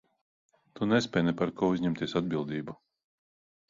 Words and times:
Tu 0.79 0.87
nespēj 0.93 1.25
ne 1.27 1.35
par 1.43 1.55
ko 1.61 1.71
uzņemties 1.77 2.19
atbildību. 2.23 2.81